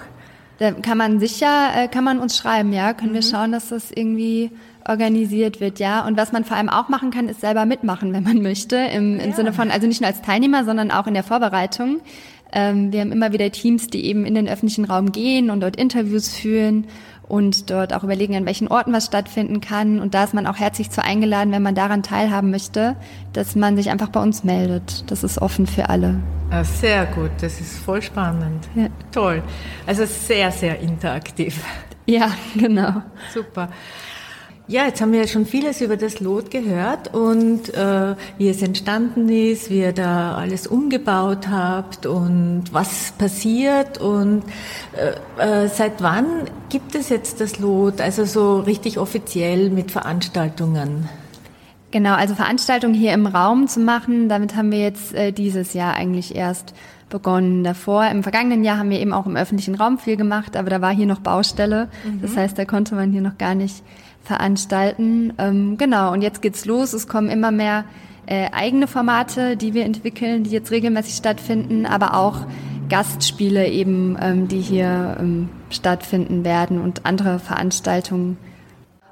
[0.58, 3.16] Da kann man sicher, äh, kann man uns schreiben, ja, können mhm.
[3.16, 4.50] wir schauen, dass das irgendwie
[4.86, 6.06] organisiert wird, ja.
[6.06, 9.18] Und was man vor allem auch machen kann, ist selber mitmachen, wenn man möchte, im,
[9.18, 9.36] im ja.
[9.36, 12.00] Sinne von, also nicht nur als Teilnehmer, sondern auch in der Vorbereitung.
[12.52, 15.76] Ähm, wir haben immer wieder Teams, die eben in den öffentlichen Raum gehen und dort
[15.76, 16.86] Interviews führen
[17.28, 19.98] und dort auch überlegen, an welchen Orten was stattfinden kann.
[20.00, 22.96] Und da ist man auch herzlich zu eingeladen, wenn man daran teilhaben möchte,
[23.32, 25.10] dass man sich einfach bei uns meldet.
[25.10, 26.16] Das ist offen für alle.
[26.50, 28.68] Ja, sehr gut, das ist voll spannend.
[28.74, 28.88] Ja.
[29.10, 29.42] Toll.
[29.86, 31.64] Also sehr, sehr interaktiv.
[32.06, 33.02] Ja, genau.
[33.32, 33.68] Super.
[34.66, 38.62] Ja, jetzt haben wir ja schon vieles über das Lot gehört und äh, wie es
[38.62, 44.42] entstanden ist, wie ihr da alles umgebaut habt und was passiert und
[44.96, 51.10] äh, äh, seit wann gibt es jetzt das Lot, also so richtig offiziell mit Veranstaltungen?
[51.94, 55.94] Genau, also Veranstaltungen hier im Raum zu machen, damit haben wir jetzt äh, dieses Jahr
[55.94, 56.74] eigentlich erst
[57.08, 57.62] begonnen.
[57.62, 60.80] Davor, im vergangenen Jahr haben wir eben auch im öffentlichen Raum viel gemacht, aber da
[60.80, 61.88] war hier noch Baustelle.
[62.04, 62.20] Mhm.
[62.20, 63.84] Das heißt, da konnte man hier noch gar nicht
[64.24, 65.34] veranstalten.
[65.38, 66.94] Ähm, genau, und jetzt geht's los.
[66.94, 67.84] Es kommen immer mehr
[68.26, 72.38] äh, eigene Formate, die wir entwickeln, die jetzt regelmäßig stattfinden, aber auch
[72.88, 78.36] Gastspiele eben, ähm, die hier ähm, stattfinden werden und andere Veranstaltungen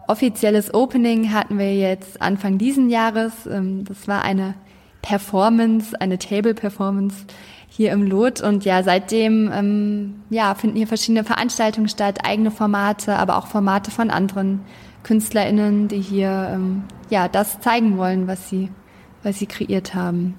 [0.08, 3.46] offizielles Opening hatten wir jetzt Anfang diesen Jahres.
[3.46, 4.54] Ähm, das war eine
[5.02, 7.26] Performance, eine Table-Performance
[7.68, 8.40] hier im Lot.
[8.40, 13.90] Und ja, seitdem ähm, ja, finden hier verschiedene Veranstaltungen statt, eigene Formate, aber auch Formate
[13.90, 14.60] von anderen
[15.02, 18.70] KünstlerInnen, die hier ähm, ja, das zeigen wollen, was sie,
[19.22, 20.34] was sie kreiert haben.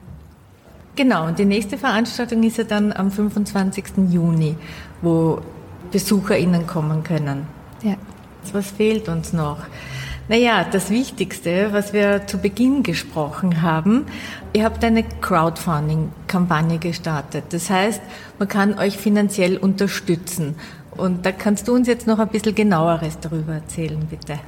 [0.96, 3.86] Genau, und die nächste Veranstaltung ist ja dann am 25.
[4.10, 4.56] Juni,
[5.02, 5.42] wo
[5.92, 7.48] BesucherInnen kommen können.
[7.82, 7.96] Ja.
[8.52, 9.60] Was fehlt uns noch?
[10.30, 14.06] Naja, das Wichtigste, was wir zu Beginn gesprochen haben,
[14.54, 17.46] ihr habt eine Crowdfunding-Kampagne gestartet.
[17.50, 18.02] Das heißt,
[18.40, 20.56] man kann euch finanziell unterstützen.
[20.92, 24.40] Und da kannst du uns jetzt noch ein bisschen genaueres darüber erzählen, bitte.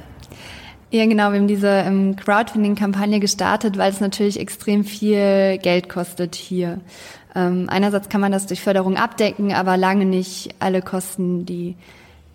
[0.90, 1.32] Ja, genau.
[1.32, 6.80] Wir haben diese ähm, Crowdfunding-Kampagne gestartet, weil es natürlich extrem viel Geld kostet hier.
[7.34, 11.76] Ähm, einerseits kann man das durch Förderung abdecken, aber lange nicht alle Kosten, die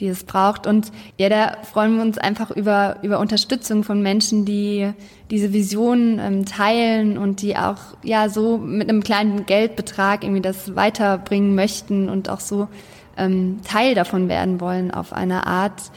[0.01, 0.67] die es braucht.
[0.67, 4.91] Und ja, da freuen wir uns einfach über, über Unterstützung von Menschen, die
[5.29, 10.75] diese Vision ähm, teilen und die auch ja so mit einem kleinen Geldbetrag irgendwie das
[10.75, 12.67] weiterbringen möchten und auch so
[13.15, 15.91] ähm, Teil davon werden wollen auf eine Art.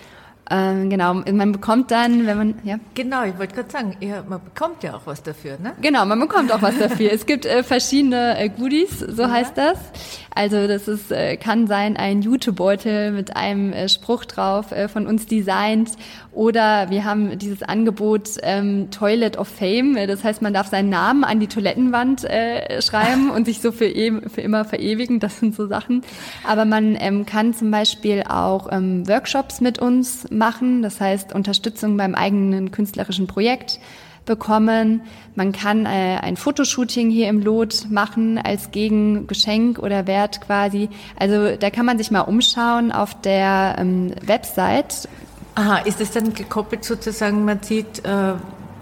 [0.51, 2.79] Ähm, genau, man bekommt dann, wenn man, ja.
[2.95, 5.73] Genau, ich wollte gerade sagen, ja, man bekommt ja auch was dafür, ne?
[5.81, 7.13] Genau, man bekommt auch was dafür.
[7.13, 9.31] es gibt äh, verschiedene äh, Goodies, so ja.
[9.31, 9.79] heißt das.
[10.35, 15.07] Also das ist, äh, kann sein ein YouTube-Beutel mit einem äh, Spruch drauf äh, von
[15.07, 15.93] uns designt
[16.35, 19.95] oder wir haben dieses Angebot ähm, Toilet of Fame.
[20.09, 23.87] Das heißt, man darf seinen Namen an die Toilettenwand äh, schreiben und sich so für,
[23.87, 25.21] e für immer verewigen.
[25.21, 26.03] Das sind so Sachen.
[26.47, 30.83] Aber man ähm, kann zum Beispiel auch ähm, Workshops mit uns machen.
[30.83, 33.81] Das heißt, Unterstützung beim eigenen künstlerischen Projekt
[34.25, 35.03] bekommen.
[35.35, 40.89] Man kann äh, ein Fotoshooting hier im Lot machen als Gegengeschenk oder Wert quasi.
[41.17, 45.09] Also da kann man sich mal umschauen auf der ähm, Website.
[45.57, 48.33] Aha, ist es dann gekoppelt sozusagen, man sieht, äh,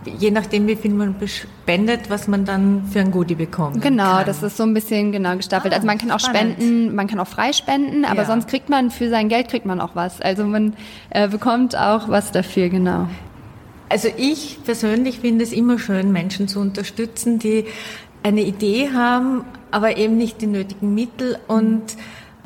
[0.04, 3.82] je nachdem wie viel man spendet, was man dann für ein Goodie bekommt.
[3.82, 4.26] Genau, kann.
[4.26, 5.72] das ist so ein bisschen genau gestapelt.
[5.72, 6.56] Ah, also man kann auch spannend.
[6.56, 8.24] spenden, man kann auch frei spenden, aber ja.
[8.24, 10.20] sonst kriegt man für sein Geld kriegt man auch was.
[10.20, 10.74] Also man
[11.10, 13.08] äh, bekommt auch was dafür, genau.
[13.88, 17.66] Also ich persönlich finde es immer schön, Menschen zu unterstützen, die
[18.22, 21.82] eine Idee haben, aber eben nicht die nötigen Mittel und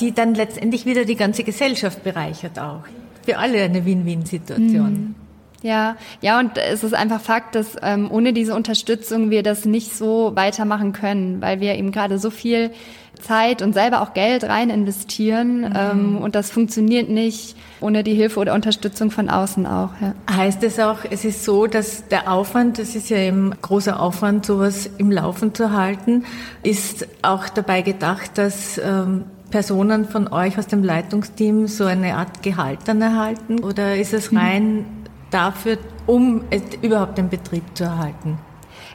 [0.01, 2.83] die dann letztendlich wieder die ganze Gesellschaft bereichert auch.
[3.25, 4.93] Für alle eine Win-Win-Situation.
[4.93, 5.15] Mhm.
[5.67, 9.97] Ja, ja, und es ist einfach Fakt, dass ähm, ohne diese Unterstützung wir das nicht
[9.97, 12.71] so weitermachen können, weil wir eben gerade so viel
[13.21, 15.73] Zeit und selber auch Geld rein investieren mhm.
[15.75, 19.91] ähm, und das funktioniert nicht ohne die Hilfe oder Unterstützung von außen auch.
[20.01, 20.15] Ja.
[20.31, 24.47] Heißt es auch, es ist so, dass der Aufwand, das ist ja eben großer Aufwand,
[24.47, 26.25] sowas im Laufen zu halten,
[26.63, 32.43] ist auch dabei gedacht, dass ähm, Personen von euch aus dem Leitungsteam so eine Art
[32.43, 33.65] Gehalt dann erhalten?
[33.65, 34.39] Oder ist es mhm.
[34.39, 34.85] rein.
[35.37, 36.45] Dafür, um
[36.81, 38.39] überhaupt den Betrieb zu erhalten?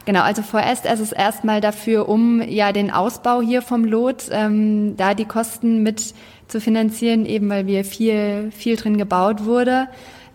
[0.06, 4.97] Genau, also vorerst ist es erstmal dafür, um ja den Ausbau hier vom Lot, ähm,
[4.97, 6.15] da die Kosten mit
[6.47, 9.88] zu finanzieren, eben weil wir viel, viel drin gebaut wurde.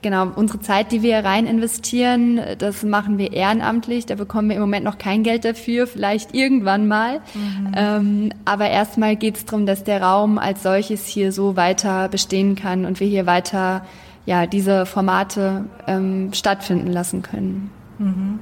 [0.03, 4.07] Genau, unsere Zeit, die wir rein investieren, das machen wir ehrenamtlich.
[4.07, 7.21] Da bekommen wir im Moment noch kein Geld dafür, vielleicht irgendwann mal.
[7.35, 7.73] Mhm.
[7.75, 12.55] Ähm, aber erstmal geht es darum, dass der Raum als solches hier so weiter bestehen
[12.55, 13.85] kann und wir hier weiter
[14.27, 17.71] ja, diese Formate ähm, stattfinden lassen können.
[17.99, 18.41] Mhm.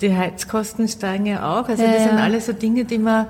[0.00, 1.68] Die Heizkosten steigen ja auch.
[1.68, 3.26] Also das sind alles so Dinge, die man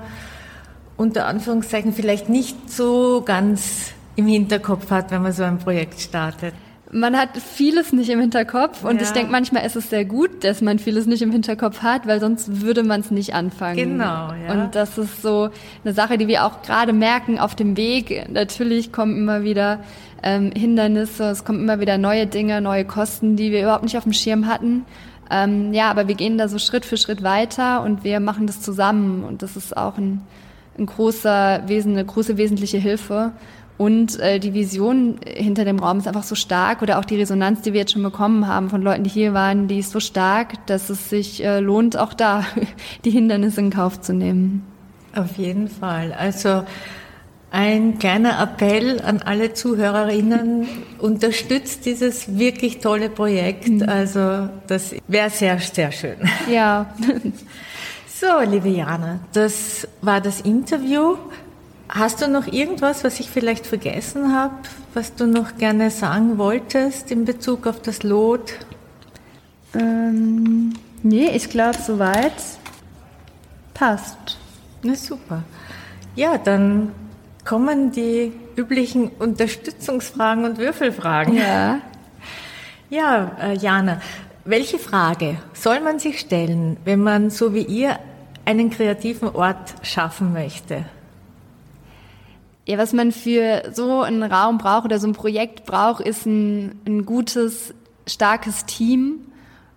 [0.97, 6.53] unter Anführungszeichen vielleicht nicht so ganz im Hinterkopf hat, wenn man so ein Projekt startet.
[6.93, 9.03] Man hat vieles nicht im Hinterkopf und ja.
[9.03, 12.19] ich denke, manchmal ist es sehr gut, dass man vieles nicht im Hinterkopf hat, weil
[12.19, 13.77] sonst würde man es nicht anfangen.
[13.77, 14.51] Genau, ja.
[14.51, 15.49] Und das ist so
[15.83, 18.29] eine Sache, die wir auch gerade merken auf dem Weg.
[18.29, 19.79] Natürlich kommen immer wieder
[20.21, 24.03] ähm, Hindernisse, es kommen immer wieder neue Dinge, neue Kosten, die wir überhaupt nicht auf
[24.03, 24.85] dem Schirm hatten.
[25.29, 28.61] Ähm, ja, aber wir gehen da so Schritt für Schritt weiter und wir machen das
[28.61, 30.21] zusammen und das ist auch ein,
[30.77, 33.31] ein großer Wesen, eine große wesentliche Hilfe.
[33.83, 37.63] Und äh, die Vision hinter dem Raum ist einfach so stark oder auch die Resonanz,
[37.63, 40.65] die wir jetzt schon bekommen haben von Leuten, die hier waren, die ist so stark,
[40.67, 42.45] dass es sich äh, lohnt, auch da
[43.03, 44.65] die Hindernisse in Kauf zu nehmen.
[45.13, 46.13] Auf jeden Fall.
[46.13, 46.63] Also
[47.51, 50.65] Ein kleiner Appell an alle Zuhörerinnen,
[50.99, 53.67] unterstützt dieses wirklich tolle Projekt.
[53.67, 53.83] Mhm.
[53.83, 56.15] Also das wäre sehr, sehr schön.
[56.49, 56.87] Ja.
[58.15, 61.17] So, liebe Jana, das war das Interview.
[61.95, 64.55] Hast du noch irgendwas, was ich vielleicht vergessen habe,
[64.95, 68.53] was du noch gerne sagen wolltest in Bezug auf das Lot?
[69.75, 72.33] Ähm, nee, ich glaube, soweit
[73.75, 74.39] passt.
[74.81, 75.43] Na super.
[76.15, 76.93] Ja, dann
[77.45, 81.35] kommen die üblichen Unterstützungsfragen und Würfelfragen.
[81.35, 81.79] Ja.
[82.89, 84.01] Ja, äh, Jana,
[84.45, 87.99] welche Frage soll man sich stellen, wenn man so wie ihr
[88.45, 90.85] einen kreativen Ort schaffen möchte?
[92.65, 96.79] Ja, was man für so einen Raum braucht oder so ein Projekt braucht, ist ein,
[96.87, 97.73] ein gutes,
[98.07, 99.19] starkes Team,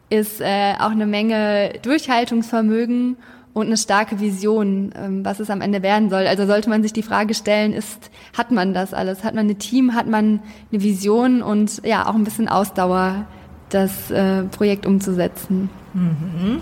[0.09, 3.17] ist äh, auch eine Menge Durchhaltungsvermögen
[3.55, 6.27] und eine starke Vision, ähm, was es am Ende werden soll.
[6.27, 9.25] Also sollte man sich die Frage stellen, ist, hat man das alles?
[9.25, 9.95] Hat man ein Team?
[9.95, 13.25] Hat man eine Vision und ja, auch ein bisschen Ausdauer,
[13.71, 15.71] das äh, Projekt umzusetzen?
[15.95, 16.61] Mhm.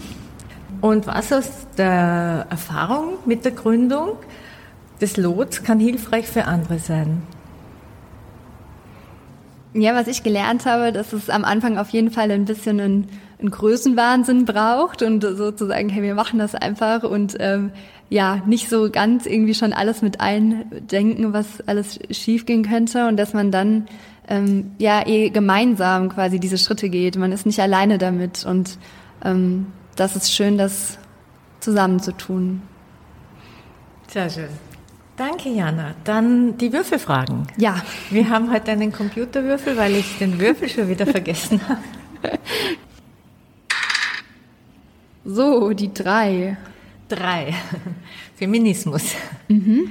[0.80, 4.12] Und was aus der Erfahrung mit der Gründung
[5.00, 7.22] des Lots kann hilfreich für andere sein?
[9.72, 13.08] Ja, was ich gelernt habe, dass es am Anfang auf jeden Fall ein bisschen ein
[13.44, 17.72] einen Größenwahnsinn braucht und sozusagen, hey, wir machen das einfach und ähm,
[18.08, 23.34] ja, nicht so ganz irgendwie schon alles mit eindenken, was alles schiefgehen könnte und dass
[23.34, 23.86] man dann
[24.28, 27.16] ähm, ja eh gemeinsam quasi diese Schritte geht.
[27.16, 28.78] Man ist nicht alleine damit und
[29.22, 30.98] ähm, das ist schön, das
[31.60, 32.62] zusammen zu tun.
[34.08, 34.48] Sehr schön.
[35.16, 35.94] Danke, Jana.
[36.02, 37.46] Dann die Würfelfragen.
[37.56, 37.80] Ja.
[38.10, 41.80] Wir haben heute einen Computerwürfel, weil ich den Würfel schon wieder vergessen habe.
[45.24, 46.56] So, die drei.
[47.08, 47.54] Drei.
[48.36, 49.14] Feminismus.
[49.48, 49.90] Mhm.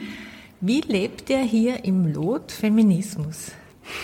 [0.59, 3.51] Wie lebt ihr hier im Lot Feminismus?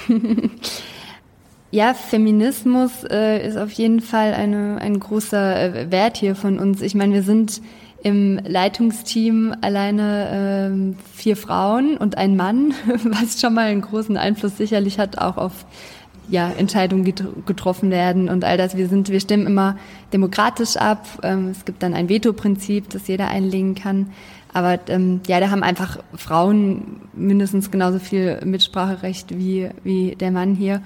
[1.71, 6.81] ja, Feminismus äh, ist auf jeden Fall eine, ein großer äh, Wert hier von uns.
[6.81, 7.61] Ich meine, wir sind
[8.03, 14.57] im Leitungsteam alleine äh, vier Frauen und ein Mann, was schon mal einen großen Einfluss
[14.57, 15.65] sicherlich hat, auch auf
[16.29, 17.03] ja, Entscheidungen
[17.45, 18.77] getroffen werden und all das.
[18.77, 19.77] Wir sind, wir stimmen immer
[20.13, 21.07] demokratisch ab.
[21.23, 24.11] Ähm, es gibt dann ein Veto-Prinzip, das jeder einlegen kann.
[24.53, 30.55] Aber ähm, ja, da haben einfach Frauen mindestens genauso viel Mitspracherecht wie, wie der Mann
[30.55, 30.81] hier.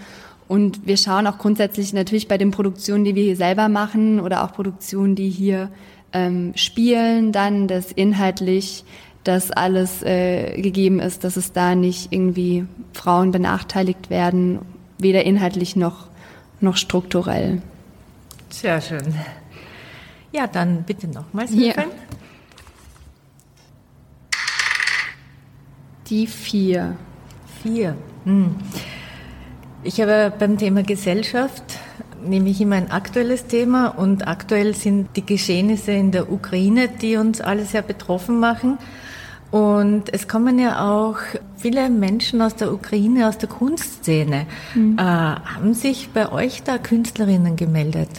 [0.48, 4.44] Und wir schauen auch grundsätzlich natürlich bei den Produktionen, die wir hier selber machen oder
[4.44, 5.70] auch Produktionen, die hier
[6.14, 8.86] ähm, spielen, dann, dass inhaltlich
[9.24, 14.60] dass alles äh, gegeben ist, dass es da nicht irgendwie Frauen benachteiligt werden
[14.98, 16.08] weder inhaltlich noch,
[16.60, 17.62] noch strukturell.
[18.50, 19.16] Sehr schön.
[20.32, 21.90] Ja, dann bitte nochmals würfeln.
[21.90, 21.96] Ja.
[26.08, 26.96] Die vier.
[27.62, 27.96] Vier.
[28.26, 28.56] Hm.
[29.84, 31.64] Ich habe beim Thema Gesellschaft
[32.26, 37.42] nämlich immer ein aktuelles Thema und aktuell sind die Geschehnisse in der Ukraine, die uns
[37.42, 38.78] alle sehr betroffen machen.
[39.52, 41.18] Und es kommen ja auch
[41.58, 44.48] viele Menschen aus der Ukraine, aus der Kunstszene.
[44.74, 44.98] Mhm.
[44.98, 48.10] Äh, haben sich bei euch da Künstlerinnen gemeldet?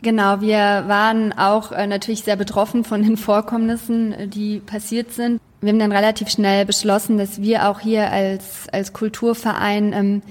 [0.00, 5.40] Genau, wir waren auch äh, natürlich sehr betroffen von den Vorkommnissen, äh, die passiert sind.
[5.60, 10.22] Wir haben dann relativ schnell beschlossen, dass wir auch hier als, als Kulturverein ähm,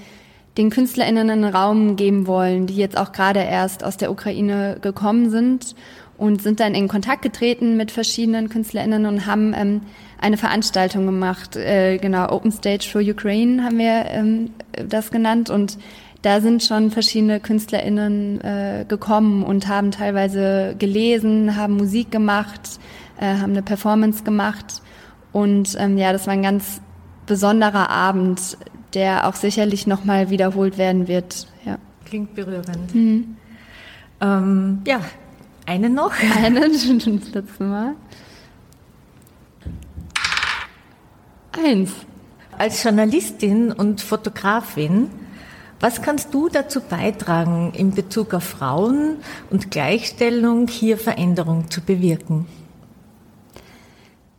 [0.58, 5.30] den KünstlerInnen einen Raum geben wollen, die jetzt auch gerade erst aus der Ukraine gekommen
[5.30, 5.76] sind
[6.18, 9.82] und sind dann in Kontakt getreten mit verschiedenen KünstlerInnen und haben ähm,
[10.20, 15.78] eine Veranstaltung gemacht, äh, genau, Open Stage for Ukraine haben wir ähm, das genannt und
[16.24, 22.80] da sind schon verschiedene KünstlerInnen äh, gekommen und haben teilweise gelesen, haben Musik gemacht,
[23.20, 24.82] äh, haben eine Performance gemacht
[25.32, 26.82] und ähm, ja, das war ein ganz
[27.28, 28.58] besonderer Abend,
[28.94, 31.48] der auch sicherlich nochmal wiederholt werden wird.
[31.66, 31.78] Ja.
[32.06, 32.94] Klingt berührend.
[32.94, 33.38] Mhm.
[34.22, 35.02] Ähm, ja,
[35.66, 36.14] einen noch?
[36.44, 37.96] Einen, schon das letzte Mal.
[41.64, 41.92] Eins.
[42.58, 45.10] Als Journalistin und Fotografin,
[45.80, 49.18] was kannst du dazu beitragen, in Bezug auf Frauen
[49.52, 52.48] und Gleichstellung hier Veränderung zu bewirken?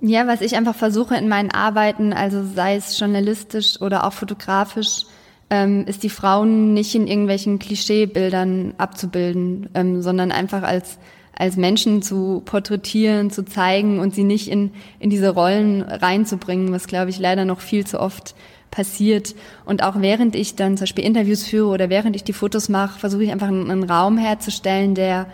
[0.00, 5.04] Ja, was ich einfach versuche in meinen Arbeiten, also sei es journalistisch oder auch fotografisch,
[5.50, 10.98] ähm, ist die Frauen nicht in irgendwelchen Klischeebildern abzubilden, ähm, sondern einfach als
[11.38, 16.88] als Menschen zu porträtieren, zu zeigen und sie nicht in, in diese Rollen reinzubringen, was,
[16.88, 18.34] glaube ich, leider noch viel zu oft
[18.72, 19.36] passiert.
[19.64, 22.98] Und auch während ich dann zum Beispiel Interviews führe oder während ich die Fotos mache,
[22.98, 25.28] versuche ich einfach einen, einen Raum herzustellen, der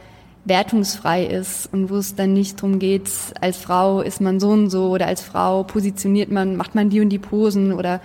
[0.44, 4.70] wertungsfrei ist und wo es dann nicht darum geht, als Frau ist man so und
[4.70, 8.00] so oder als Frau positioniert man, macht man die und die Posen oder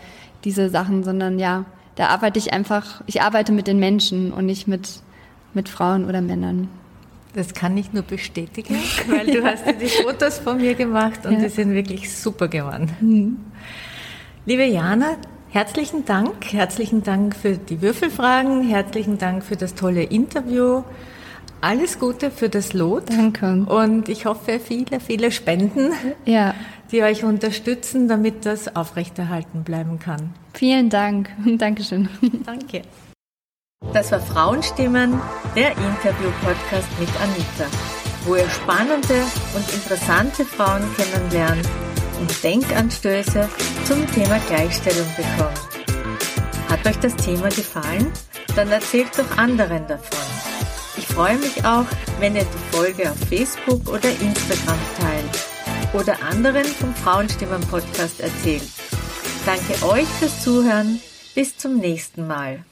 [0.45, 1.65] diese Sachen, sondern ja,
[1.95, 5.01] da arbeite ich einfach, ich arbeite mit den Menschen und nicht mit,
[5.53, 6.69] mit Frauen oder Männern.
[7.33, 8.75] Das kann ich nur bestätigen,
[9.07, 11.39] weil du hast die Fotos von mir gemacht und ja.
[11.39, 12.89] die sind wirklich super geworden.
[13.01, 13.37] Mhm.
[14.45, 15.17] Liebe Jana,
[15.49, 16.53] herzlichen Dank.
[16.53, 18.67] Herzlichen Dank für die Würfelfragen.
[18.67, 20.83] Herzlichen Dank für das tolle Interview.
[21.61, 23.09] Alles Gute für das Lot.
[23.09, 23.65] Danke.
[23.67, 25.91] Und ich hoffe, viele, viele Spenden,
[26.25, 26.53] ja.
[26.91, 30.33] die euch unterstützen, damit das aufrechterhalten bleiben kann.
[30.53, 31.29] Vielen Dank.
[31.57, 32.07] Dankeschön.
[32.45, 32.83] Danke.
[33.93, 35.19] Das war Frauenstimmen,
[35.55, 37.65] der Interview-Podcast mit Anita,
[38.25, 39.23] wo ihr spannende
[39.55, 41.67] und interessante Frauen kennenlernt
[42.19, 43.47] und Denkanstöße
[43.85, 45.59] zum Thema Gleichstellung bekommt.
[46.69, 48.11] Hat euch das Thema gefallen?
[48.55, 50.58] Dann erzählt doch anderen davon.
[50.99, 51.85] Ich freue mich auch,
[52.19, 58.63] wenn ihr die Folge auf Facebook oder Instagram teilt oder anderen vom Frauenstimmen Podcast erzählt.
[59.45, 60.99] Danke euch fürs Zuhören.
[61.35, 62.65] Bis zum nächsten Mal.